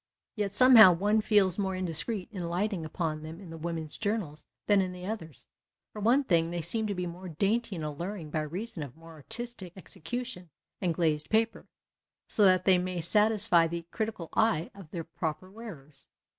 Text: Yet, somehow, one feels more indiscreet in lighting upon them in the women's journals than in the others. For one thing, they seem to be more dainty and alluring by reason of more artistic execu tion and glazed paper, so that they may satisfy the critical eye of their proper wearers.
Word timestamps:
Yet, 0.35 0.55
somehow, 0.55 0.93
one 0.93 1.21
feels 1.21 1.59
more 1.59 1.75
indiscreet 1.75 2.29
in 2.31 2.49
lighting 2.49 2.83
upon 2.85 3.21
them 3.21 3.39
in 3.39 3.51
the 3.51 3.57
women's 3.59 3.99
journals 3.99 4.47
than 4.65 4.81
in 4.81 4.93
the 4.93 5.05
others. 5.05 5.45
For 5.93 5.99
one 5.99 6.23
thing, 6.23 6.49
they 6.49 6.63
seem 6.63 6.87
to 6.87 6.95
be 6.95 7.05
more 7.05 7.29
dainty 7.29 7.75
and 7.75 7.85
alluring 7.85 8.31
by 8.31 8.41
reason 8.41 8.81
of 8.81 8.97
more 8.97 9.11
artistic 9.11 9.75
execu 9.75 10.25
tion 10.25 10.49
and 10.81 10.95
glazed 10.95 11.29
paper, 11.29 11.67
so 12.27 12.43
that 12.45 12.65
they 12.65 12.79
may 12.79 12.99
satisfy 12.99 13.67
the 13.67 13.85
critical 13.91 14.29
eye 14.33 14.71
of 14.73 14.89
their 14.89 15.03
proper 15.03 15.51
wearers. 15.51 16.07